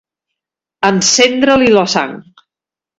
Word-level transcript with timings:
Encendre-li 0.91 1.71
la 1.77 1.87
sang. 1.97 2.21